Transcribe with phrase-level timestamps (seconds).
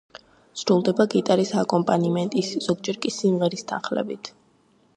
[0.61, 4.33] სრულდება გიტარის აკომპანიმენტის, ზოგჯერ კი სიმღერის თანხლებით.